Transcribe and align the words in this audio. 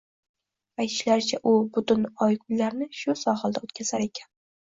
Aytishlaricha, 0.83 1.39
u 1.49 1.51
butun 1.75 2.07
oy-kunlarini 2.29 2.89
shu 3.01 3.17
sohilda 3.27 3.65
oʻtkazar 3.69 4.09
ekan 4.09 4.29